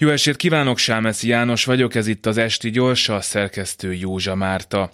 [0.00, 4.90] Jó estét kívánok, Sámeszi János vagyok, ez itt az Esti Gyorsa, a szerkesztő Józsa Márta.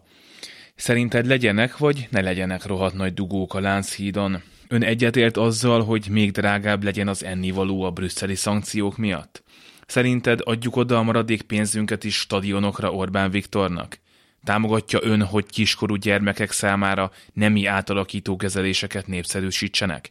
[0.75, 4.42] Szerinted legyenek, vagy ne legyenek rohadt nagy dugók a Lánchídon?
[4.69, 9.42] Ön egyetért azzal, hogy még drágább legyen az ennivaló a brüsszeli szankciók miatt?
[9.87, 13.99] Szerinted adjuk oda a maradék pénzünket is stadionokra Orbán Viktornak?
[14.45, 20.11] Támogatja ön, hogy kiskorú gyermekek számára nemi átalakító kezeléseket népszerűsítsenek?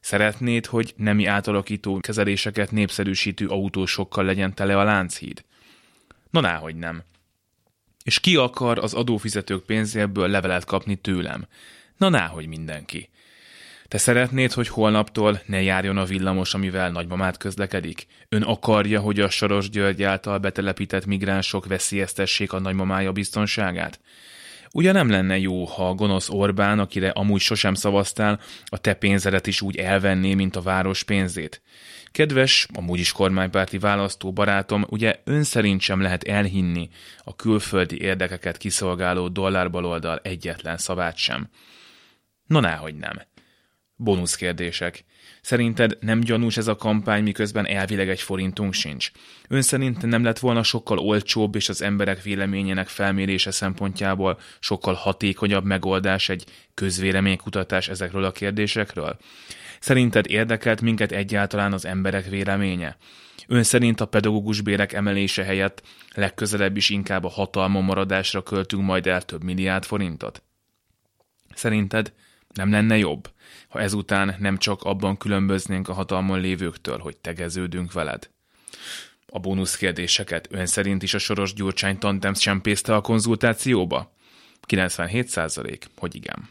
[0.00, 5.44] Szeretnéd, hogy nemi átalakító kezeléseket népszerűsítő autósokkal legyen tele a Lánchíd?
[6.30, 7.02] Na náhogy nem.
[8.04, 11.46] És ki akar az adófizetők pénzéből levelet kapni tőlem?
[11.96, 13.08] Na náhogy mindenki.
[13.88, 18.06] Te szeretnéd, hogy holnaptól ne járjon a villamos, amivel nagymamát közlekedik?
[18.28, 24.00] Ön akarja, hogy a Soros György által betelepített migránsok veszélyeztessék a nagymamája biztonságát?
[24.72, 29.46] Ugye nem lenne jó, ha a gonosz Orbán, akire amúgy sosem szavaztál, a te pénzedet
[29.46, 31.62] is úgy elvenné, mint a város pénzét?
[32.12, 36.88] Kedves, amúgy is kormánypárti választó barátom, ugye ön szerint sem lehet elhinni
[37.24, 41.48] a külföldi érdekeket kiszolgáló dollárbaloldal egyetlen szavát sem.
[42.46, 43.22] Na náhogy nem.
[44.02, 45.04] Bónusz kérdések.
[45.40, 49.10] Szerinted nem gyanús ez a kampány, miközben elvileg egy forintunk sincs?
[49.48, 55.64] Ön szerint nem lett volna sokkal olcsóbb és az emberek véleményének felmérése szempontjából sokkal hatékonyabb
[55.64, 59.18] megoldás egy közvéleménykutatás ezekről a kérdésekről?
[59.80, 62.96] Szerinted érdekelt minket egyáltalán az emberek véleménye?
[63.46, 65.82] Ön szerint a pedagógus bérek emelése helyett
[66.14, 70.42] legközelebb is inkább a hatalmon maradásra költünk majd el több milliárd forintot?
[71.54, 72.12] Szerinted
[72.54, 73.30] nem lenne jobb,
[73.68, 78.30] ha ezután nem csak abban különböznénk a hatalmon lévőktől, hogy tegeződünk veled?
[79.26, 84.12] A bónusz kérdéseket ön szerint is a Soros Gyurcsány tandem csempészte a konzultációba?
[84.60, 86.48] 97 százalék, hogy igen.